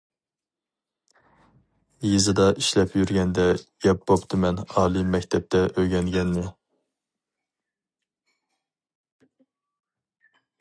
يېزىدا 2.11 2.47
ئىشلەپ 2.61 2.95
يۈرگەندە 2.99 3.45
يەپ 3.87 4.01
بوپتىمەن 4.13 4.63
ئالىي 4.63 5.05
مەكتەپتە 5.17 5.61
ئۆگەنگەننى. 5.67 6.47